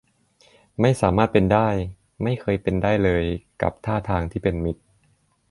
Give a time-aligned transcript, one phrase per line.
[0.81, 1.67] ไม่สามารถเป็นได้
[2.23, 3.25] ไม่เคยเป็นได้เลย
[3.61, 4.83] กับท่าทางที่เป็นมิตร